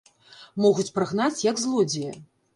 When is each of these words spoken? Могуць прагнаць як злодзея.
Могуць 0.65 0.87
прагнаць 0.95 1.45
як 1.51 1.63
злодзея. 1.67 2.19